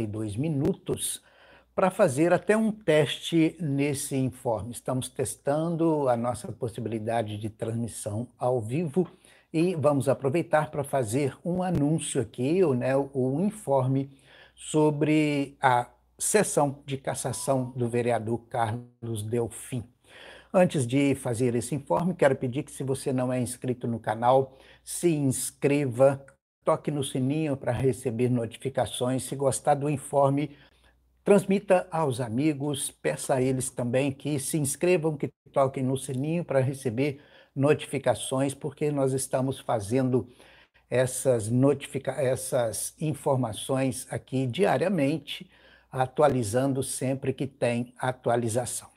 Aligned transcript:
42 0.00 0.36
minutos 0.36 1.22
para 1.74 1.90
fazer 1.90 2.32
até 2.32 2.56
um 2.56 2.70
teste 2.70 3.56
nesse 3.60 4.16
informe. 4.16 4.72
Estamos 4.72 5.08
testando 5.08 6.08
a 6.08 6.16
nossa 6.16 6.50
possibilidade 6.52 7.38
de 7.38 7.48
transmissão 7.48 8.28
ao 8.38 8.60
vivo 8.60 9.08
e 9.52 9.74
vamos 9.74 10.08
aproveitar 10.08 10.70
para 10.70 10.84
fazer 10.84 11.36
um 11.44 11.62
anúncio 11.62 12.20
aqui, 12.20 12.64
né, 12.74 12.96
o 12.96 13.40
informe 13.40 14.10
sobre 14.54 15.56
a 15.60 15.88
sessão 16.18 16.82
de 16.84 16.96
cassação 16.96 17.72
do 17.74 17.88
vereador 17.88 18.40
Carlos 18.48 19.22
Delfim. 19.22 19.84
Antes 20.52 20.86
de 20.86 21.14
fazer 21.14 21.54
esse 21.54 21.74
informe, 21.74 22.14
quero 22.14 22.34
pedir 22.34 22.64
que, 22.64 22.72
se 22.72 22.82
você 22.82 23.12
não 23.12 23.32
é 23.32 23.40
inscrito 23.40 23.86
no 23.86 24.00
canal, 24.00 24.58
se 24.84 25.08
inscreva, 25.08 26.24
toque 26.70 26.92
no 26.92 27.02
sininho 27.02 27.56
para 27.56 27.72
receber 27.72 28.28
notificações. 28.30 29.24
Se 29.24 29.34
gostar 29.34 29.74
do 29.74 29.90
informe, 29.90 30.56
transmita 31.24 31.88
aos 31.90 32.20
amigos, 32.20 32.92
peça 32.92 33.34
a 33.34 33.42
eles 33.42 33.70
também 33.70 34.12
que 34.12 34.38
se 34.38 34.56
inscrevam, 34.56 35.16
que 35.16 35.32
toquem 35.52 35.82
no 35.82 35.96
sininho 35.96 36.44
para 36.44 36.60
receber 36.60 37.20
notificações, 37.56 38.54
porque 38.54 38.92
nós 38.92 39.12
estamos 39.12 39.58
fazendo 39.58 40.28
essas, 40.88 41.48
notifica 41.48 42.12
essas 42.12 42.94
informações 43.00 44.06
aqui 44.08 44.46
diariamente, 44.46 45.50
atualizando 45.90 46.84
sempre 46.84 47.32
que 47.32 47.48
tem 47.48 47.92
atualização. 47.98 48.88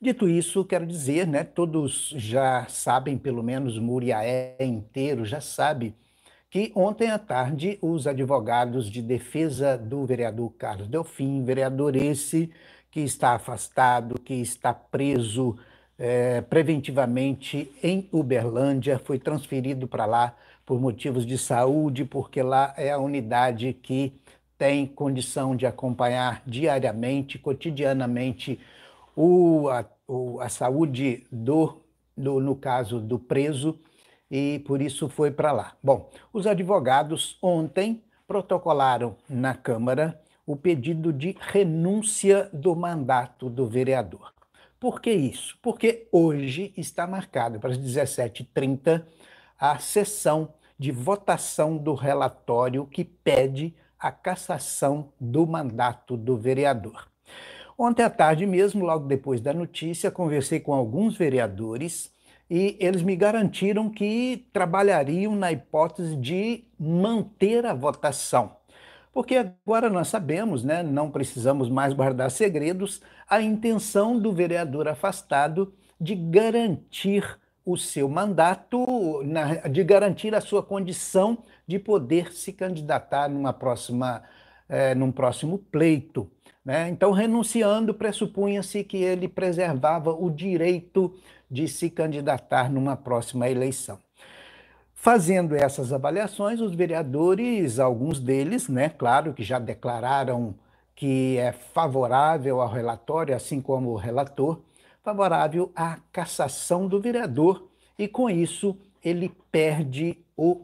Dito 0.00 0.26
isso, 0.26 0.64
quero 0.64 0.86
dizer, 0.86 1.26
né, 1.26 1.44
todos 1.44 2.08
já 2.16 2.66
sabem, 2.70 3.18
pelo 3.18 3.42
menos 3.42 3.78
Muriaé 3.78 4.56
inteiro 4.60 5.26
já 5.26 5.42
sabe, 5.42 5.94
que 6.50 6.72
ontem 6.74 7.10
à 7.10 7.18
tarde 7.18 7.78
os 7.82 8.06
advogados 8.06 8.90
de 8.90 9.02
defesa 9.02 9.76
do 9.76 10.04
vereador 10.06 10.50
Carlos 10.52 10.88
Delfim, 10.88 11.44
vereador 11.44 11.94
esse 11.94 12.50
que 12.90 13.00
está 13.00 13.34
afastado, 13.34 14.18
que 14.18 14.34
está 14.34 14.72
preso 14.72 15.56
é, 15.98 16.40
preventivamente 16.40 17.70
em 17.82 18.08
Uberlândia, 18.10 18.98
foi 18.98 19.18
transferido 19.18 19.86
para 19.86 20.06
lá 20.06 20.34
por 20.64 20.80
motivos 20.80 21.26
de 21.26 21.36
saúde, 21.36 22.04
porque 22.04 22.42
lá 22.42 22.74
é 22.76 22.90
a 22.90 22.98
unidade 22.98 23.72
que 23.72 24.12
tem 24.56 24.86
condição 24.86 25.54
de 25.54 25.66
acompanhar 25.66 26.42
diariamente, 26.46 27.38
cotidianamente, 27.38 28.58
o, 29.14 29.68
a, 29.68 29.84
o, 30.06 30.40
a 30.40 30.48
saúde 30.48 31.26
do, 31.30 31.80
do, 32.16 32.40
no 32.40 32.56
caso 32.56 33.00
do 33.00 33.18
preso, 33.18 33.78
e 34.30 34.58
por 34.66 34.82
isso 34.82 35.08
foi 35.08 35.30
para 35.30 35.52
lá. 35.52 35.76
Bom, 35.82 36.10
os 36.32 36.46
advogados 36.46 37.38
ontem 37.42 38.02
protocolaram 38.26 39.16
na 39.28 39.54
Câmara 39.54 40.20
o 40.46 40.56
pedido 40.56 41.12
de 41.12 41.36
renúncia 41.38 42.48
do 42.52 42.74
mandato 42.74 43.50
do 43.50 43.66
vereador. 43.66 44.32
Por 44.80 45.00
que 45.00 45.10
isso? 45.10 45.58
Porque 45.60 46.06
hoje 46.12 46.72
está 46.76 47.06
marcado 47.06 47.58
para 47.58 47.70
as 47.70 47.78
17h30 47.78 49.04
a 49.58 49.78
sessão 49.78 50.54
de 50.78 50.92
votação 50.92 51.76
do 51.76 51.94
relatório 51.94 52.86
que 52.86 53.04
pede 53.04 53.74
a 53.98 54.12
cassação 54.12 55.12
do 55.20 55.46
mandato 55.46 56.16
do 56.16 56.36
vereador. 56.36 57.08
Ontem 57.76 58.02
à 58.02 58.10
tarde 58.10 58.46
mesmo, 58.46 58.84
logo 58.84 59.06
depois 59.06 59.40
da 59.40 59.52
notícia, 59.52 60.10
conversei 60.10 60.60
com 60.60 60.72
alguns 60.72 61.16
vereadores 61.16 62.12
e 62.50 62.76
eles 62.80 63.02
me 63.02 63.14
garantiram 63.14 63.90
que 63.90 64.46
trabalhariam 64.52 65.36
na 65.36 65.52
hipótese 65.52 66.16
de 66.16 66.64
manter 66.78 67.66
a 67.66 67.74
votação. 67.74 68.56
Porque 69.12 69.36
agora 69.36 69.90
nós 69.90 70.08
sabemos, 70.08 70.62
né, 70.62 70.82
não 70.82 71.10
precisamos 71.10 71.68
mais 71.68 71.92
guardar 71.92 72.30
segredos, 72.30 73.02
a 73.28 73.42
intenção 73.42 74.18
do 74.18 74.32
vereador 74.32 74.88
afastado 74.88 75.72
de 76.00 76.14
garantir 76.14 77.38
o 77.64 77.76
seu 77.76 78.08
mandato, 78.08 78.86
de 79.70 79.84
garantir 79.84 80.34
a 80.34 80.40
sua 80.40 80.62
condição 80.62 81.38
de 81.66 81.78
poder 81.78 82.32
se 82.32 82.52
candidatar 82.52 83.28
numa 83.28 83.52
próxima, 83.52 84.22
é, 84.68 84.94
num 84.94 85.12
próximo 85.12 85.58
pleito. 85.58 86.30
Né? 86.68 86.90
Então, 86.90 87.12
renunciando, 87.12 87.94
pressupunha-se 87.94 88.84
que 88.84 88.98
ele 88.98 89.26
preservava 89.26 90.12
o 90.12 90.28
direito 90.28 91.14
de 91.50 91.66
se 91.66 91.88
candidatar 91.88 92.70
numa 92.70 92.94
próxima 92.94 93.48
eleição. 93.48 93.98
Fazendo 94.94 95.56
essas 95.56 95.94
avaliações, 95.94 96.60
os 96.60 96.74
vereadores, 96.74 97.78
alguns 97.78 98.20
deles, 98.20 98.68
né, 98.68 98.90
claro 98.90 99.32
que 99.32 99.42
já 99.42 99.58
declararam 99.58 100.54
que 100.94 101.38
é 101.38 101.52
favorável 101.52 102.60
ao 102.60 102.68
relatório, 102.68 103.34
assim 103.34 103.62
como 103.62 103.88
o 103.88 103.96
relator, 103.96 104.60
favorável 105.02 105.72
à 105.74 105.96
cassação 106.12 106.86
do 106.86 107.00
vereador 107.00 107.66
e, 107.98 108.06
com 108.06 108.28
isso, 108.28 108.76
ele 109.02 109.34
perde 109.50 110.18
o, 110.36 110.60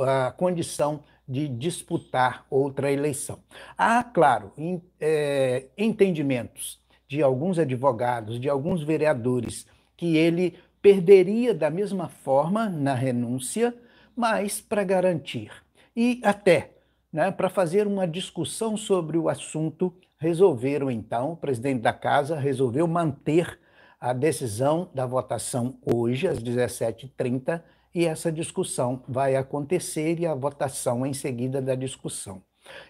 a 0.00 0.32
condição 0.32 1.00
de 1.28 1.48
disputar 1.48 2.46
outra 2.48 2.90
eleição. 2.90 3.38
Há, 3.76 4.04
claro, 4.04 4.52
in, 4.56 4.80
é, 5.00 5.66
entendimentos 5.76 6.80
de 7.08 7.22
alguns 7.22 7.58
advogados, 7.58 8.40
de 8.40 8.48
alguns 8.48 8.82
vereadores, 8.82 9.66
que 9.96 10.16
ele 10.16 10.58
perderia 10.80 11.54
da 11.54 11.70
mesma 11.70 12.08
forma 12.08 12.68
na 12.68 12.94
renúncia, 12.94 13.74
mas 14.14 14.60
para 14.60 14.84
garantir. 14.84 15.50
E 15.94 16.20
até 16.22 16.76
né, 17.12 17.30
para 17.30 17.48
fazer 17.48 17.86
uma 17.86 18.06
discussão 18.06 18.76
sobre 18.76 19.16
o 19.16 19.28
assunto, 19.28 19.92
resolveram 20.18 20.90
então, 20.90 21.32
o 21.32 21.36
presidente 21.36 21.80
da 21.80 21.92
casa 21.92 22.38
resolveu 22.38 22.86
manter 22.86 23.58
a 23.98 24.12
decisão 24.12 24.90
da 24.94 25.06
votação 25.06 25.78
hoje, 25.84 26.28
às 26.28 26.38
17h30, 26.38 27.62
e 27.96 28.04
essa 28.04 28.30
discussão 28.30 29.02
vai 29.08 29.36
acontecer 29.36 30.20
e 30.20 30.26
a 30.26 30.34
votação 30.34 31.06
em 31.06 31.14
seguida 31.14 31.62
da 31.62 31.74
discussão. 31.74 32.42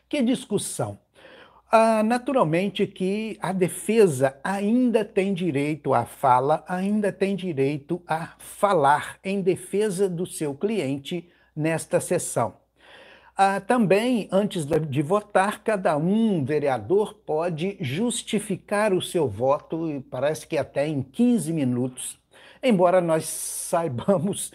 Que 0.08 0.20
discussão? 0.20 0.98
Ah, 1.70 2.02
naturalmente 2.02 2.88
que 2.88 3.38
a 3.40 3.52
defesa 3.52 4.36
ainda 4.42 5.04
tem 5.04 5.32
direito 5.32 5.94
à 5.94 6.04
fala, 6.04 6.64
ainda 6.66 7.12
tem 7.12 7.36
direito 7.36 8.02
a 8.04 8.34
falar 8.38 9.20
em 9.22 9.40
defesa 9.40 10.08
do 10.08 10.26
seu 10.26 10.56
cliente 10.56 11.28
nesta 11.54 12.00
sessão. 12.00 12.54
Ah, 13.36 13.60
também, 13.60 14.28
antes 14.32 14.66
de 14.66 15.02
votar, 15.02 15.62
cada 15.62 15.96
um 15.96 16.44
vereador 16.44 17.14
pode 17.14 17.76
justificar 17.80 18.92
o 18.92 19.00
seu 19.00 19.28
voto, 19.28 19.88
e 19.88 20.00
parece 20.00 20.48
que 20.48 20.58
até 20.58 20.88
em 20.88 21.00
15 21.00 21.52
minutos, 21.52 22.18
embora 22.60 23.00
nós 23.00 23.24
saibamos 23.66 24.52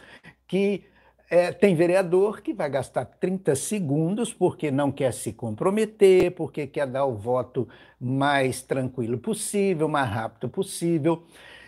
que 0.52 0.84
é, 1.30 1.54
tem 1.54 1.74
vereador 1.74 2.42
que 2.42 2.54
vai 2.54 2.70
gastar 2.70 3.06
30 3.06 3.56
segundos 3.56 4.34
porque 4.34 4.70
não 4.70 4.92
quer 4.92 5.14
se 5.14 5.32
comprometer, 5.32 6.32
porque 6.32 6.68
quer 6.68 6.86
dar 6.86 7.06
o 7.06 7.16
voto 7.16 7.70
mais 7.98 8.62
tranquilo 8.62 9.18
possível, 9.18 9.88
mais 9.88 10.10
rápido 10.10 10.50
possível, 10.50 11.24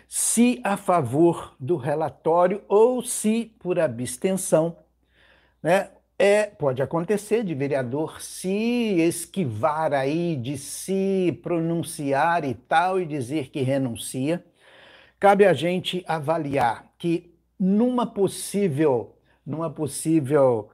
se 0.06 0.60
a 0.62 0.76
favor 0.76 1.56
do 1.58 1.78
relatório 1.78 2.60
ou 2.68 3.02
se 3.02 3.54
por 3.58 3.80
abstenção. 3.80 4.76
Né? 5.62 5.88
É, 6.18 6.44
pode 6.44 6.82
acontecer 6.82 7.42
de 7.42 7.54
vereador 7.54 8.20
se 8.20 9.00
esquivar 9.00 9.94
aí 9.94 10.36
de 10.36 10.58
se 10.58 11.40
pronunciar 11.42 12.44
e 12.44 12.52
tal 12.52 13.00
e 13.00 13.06
dizer 13.06 13.48
que 13.48 13.62
renuncia. 13.62 14.44
Cabe 15.18 15.46
a 15.46 15.54
gente 15.54 16.04
avaliar 16.06 16.92
que 16.98 17.33
numa 17.58 18.06
possível, 18.06 19.16
numa 19.44 19.70
possível 19.70 20.70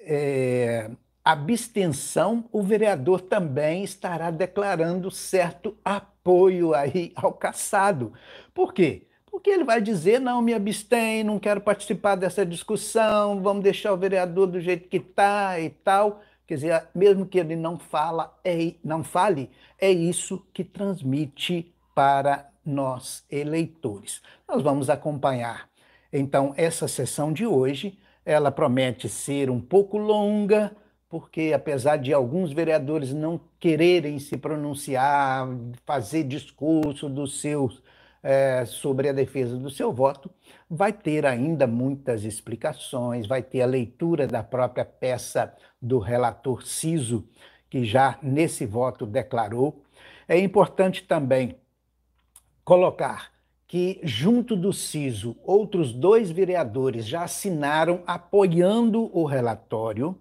é, 0.00 0.90
abstenção, 1.24 2.48
o 2.52 2.62
vereador 2.62 3.20
também 3.20 3.84
estará 3.84 4.30
declarando 4.30 5.10
certo 5.10 5.76
apoio 5.84 6.74
aí 6.74 7.12
ao 7.14 7.32
caçado. 7.32 8.12
Por 8.52 8.72
quê? 8.72 9.06
porque 9.34 9.50
ele 9.50 9.64
vai 9.64 9.80
dizer: 9.80 10.20
não, 10.20 10.40
me 10.40 10.54
abstém, 10.54 11.24
não 11.24 11.40
quero 11.40 11.60
participar 11.60 12.14
dessa 12.14 12.46
discussão, 12.46 13.42
vamos 13.42 13.64
deixar 13.64 13.92
o 13.92 13.96
vereador 13.96 14.46
do 14.46 14.60
jeito 14.60 14.88
que 14.88 14.98
está 14.98 15.58
e 15.58 15.70
tal. 15.70 16.22
Quer 16.46 16.54
dizer, 16.54 16.88
mesmo 16.94 17.26
que 17.26 17.40
ele 17.40 17.56
não, 17.56 17.76
fala, 17.76 18.32
é, 18.44 18.74
não 18.84 19.02
fale, 19.02 19.50
é 19.78 19.90
isso 19.90 20.46
que 20.52 20.62
transmite 20.62 21.74
para 21.94 22.48
nós 22.64 23.24
eleitores. 23.28 24.22
Nós 24.48 24.62
vamos 24.62 24.88
acompanhar, 24.88 25.68
então, 26.16 26.54
essa 26.56 26.86
sessão 26.86 27.32
de 27.32 27.44
hoje. 27.44 27.98
Ela 28.24 28.50
promete 28.50 29.06
ser 29.06 29.50
um 29.50 29.60
pouco 29.60 29.98
longa, 29.98 30.74
porque 31.10 31.52
apesar 31.54 31.96
de 31.98 32.12
alguns 32.12 32.52
vereadores 32.52 33.12
não 33.12 33.38
quererem 33.60 34.18
se 34.18 34.36
pronunciar, 34.38 35.46
fazer 35.84 36.22
discurso 36.22 37.08
dos 37.08 37.40
seus 37.40 37.82
é, 38.22 38.64
sobre 38.64 39.10
a 39.10 39.12
defesa 39.12 39.58
do 39.58 39.68
seu 39.68 39.92
voto, 39.92 40.30
vai 40.70 40.90
ter 40.90 41.26
ainda 41.26 41.66
muitas 41.66 42.24
explicações, 42.24 43.26
vai 43.26 43.42
ter 43.42 43.60
a 43.60 43.66
leitura 43.66 44.26
da 44.26 44.42
própria 44.42 44.84
peça 44.84 45.54
do 45.82 45.98
relator 45.98 46.66
Ciso, 46.66 47.28
que 47.68 47.84
já 47.84 48.18
nesse 48.22 48.64
voto 48.64 49.04
declarou. 49.04 49.82
É 50.26 50.38
importante 50.38 51.02
também 51.02 51.58
colocar 52.64 53.33
que, 53.74 53.98
junto 54.04 54.54
do 54.54 54.72
CISO, 54.72 55.34
outros 55.42 55.92
dois 55.92 56.30
vereadores 56.30 57.08
já 57.08 57.24
assinaram 57.24 58.04
apoiando 58.06 59.10
o 59.12 59.24
relatório, 59.24 60.16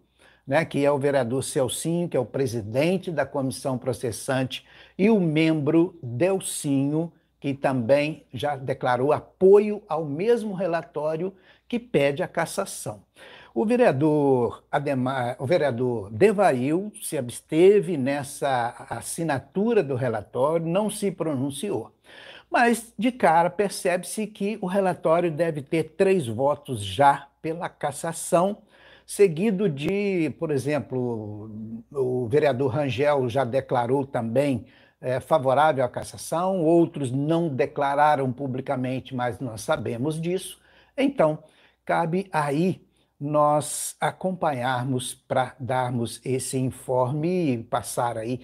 né, 0.48 0.66
que 0.66 0.84
é 0.84 0.92
o 0.92 0.98
vereador 0.98 1.44
Celcinho, 1.44 2.10
que 2.10 2.18
é 2.18 2.20
o 2.20 2.26
presidente 2.26 3.12
da 3.12 3.28
comissão 3.28 3.78
processante, 3.78 4.66
e 4.98 5.08
o 5.08 5.20
membro 5.20 5.96
Delcinho, 6.02 7.14
que 7.40 7.54
também 7.54 8.26
já 8.34 8.56
declarou 8.56 9.14
apoio 9.14 9.84
ao 9.88 10.04
mesmo 10.04 10.56
relatório 10.56 11.32
que 11.68 11.78
pede 11.78 12.24
a 12.24 12.28
cassação. 12.28 13.04
O 13.54 13.68
vereador 13.68 14.64
Ademar, 14.72 15.36
o 15.38 15.46
vereador 15.46 16.10
Devail 16.12 16.92
se 17.04 17.20
absteve 17.20 17.98
nessa 17.98 18.88
assinatura 18.90 19.84
do 19.84 19.94
relatório, 19.94 20.66
não 20.66 20.90
se 20.90 21.12
pronunciou. 21.12 21.92
Mas, 22.54 22.94
de 23.00 23.12
cara, 23.12 23.50
percebe-se 23.50 24.28
que 24.28 24.60
o 24.62 24.68
relatório 24.68 25.32
deve 25.32 25.60
ter 25.64 25.96
três 25.98 26.28
votos 26.28 26.86
já 26.86 27.28
pela 27.42 27.68
cassação, 27.68 28.60
seguido 29.08 29.68
de, 29.68 30.30
por 30.38 30.52
exemplo, 30.52 31.50
o 31.92 32.28
vereador 32.28 32.72
Rangel 32.72 33.28
já 33.28 33.44
declarou 33.44 34.06
também 34.06 34.68
é, 35.02 35.20
favorável 35.20 35.84
à 35.84 35.90
cassação, 35.90 36.64
outros 36.64 37.10
não 37.12 37.50
declararam 37.50 38.32
publicamente, 38.32 39.16
mas 39.16 39.40
nós 39.40 39.62
sabemos 39.62 40.22
disso. 40.22 40.62
Então, 40.96 41.44
cabe 41.84 42.30
aí 42.32 42.86
nós 43.20 43.96
acompanharmos 44.00 45.16
para 45.16 45.56
darmos 45.60 46.22
esse 46.24 46.60
informe 46.60 47.54
e 47.54 47.64
passar 47.64 48.16
aí 48.16 48.42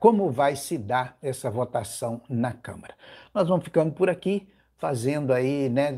como 0.00 0.30
vai 0.30 0.56
se 0.56 0.76
dar 0.78 1.16
essa 1.22 1.50
votação 1.50 2.20
na 2.28 2.52
Câmara. 2.52 2.94
Nós 3.32 3.48
vamos 3.48 3.64
ficando 3.64 3.92
por 3.92 4.10
aqui, 4.10 4.48
fazendo 4.76 5.32
aí, 5.32 5.68
né, 5.68 5.92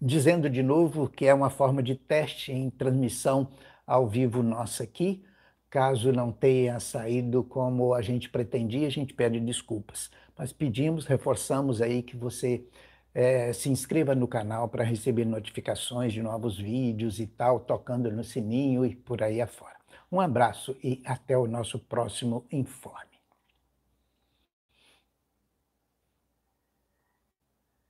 dizendo 0.00 0.50
de 0.50 0.62
novo 0.62 1.08
que 1.08 1.26
é 1.26 1.34
uma 1.34 1.50
forma 1.50 1.82
de 1.82 1.94
teste 1.94 2.52
em 2.52 2.70
transmissão 2.70 3.48
ao 3.86 4.08
vivo 4.08 4.42
nossa 4.42 4.84
aqui. 4.84 5.24
Caso 5.68 6.12
não 6.12 6.32
tenha 6.32 6.80
saído 6.80 7.44
como 7.44 7.94
a 7.94 8.02
gente 8.02 8.28
pretendia, 8.28 8.88
a 8.88 8.90
gente 8.90 9.14
pede 9.14 9.38
desculpas. 9.40 10.10
Mas 10.36 10.52
pedimos, 10.52 11.06
reforçamos 11.06 11.80
aí 11.80 12.02
que 12.02 12.16
você 12.16 12.66
é, 13.14 13.52
se 13.52 13.68
inscreva 13.68 14.14
no 14.14 14.26
canal 14.28 14.68
para 14.68 14.84
receber 14.84 15.24
notificações 15.24 16.12
de 16.12 16.22
novos 16.22 16.58
vídeos 16.58 17.20
e 17.20 17.26
tal, 17.26 17.60
tocando 17.60 18.10
no 18.10 18.24
sininho 18.24 18.84
e 18.84 18.94
por 18.96 19.22
aí 19.22 19.40
afora. 19.40 19.79
Um 20.12 20.20
abraço 20.20 20.76
e 20.82 21.02
até 21.06 21.38
o 21.38 21.46
nosso 21.46 21.78
próximo 21.78 22.44
Informe. 22.50 23.09